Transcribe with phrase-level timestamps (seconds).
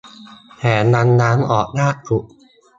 [0.57, 2.23] แถมยังล้างออกยากสุด